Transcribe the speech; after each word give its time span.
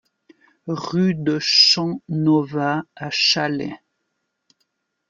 Rue 0.65 1.13
de 1.13 1.37
Champnovaz 1.39 2.81
à 2.95 3.11
Challex 3.11 3.77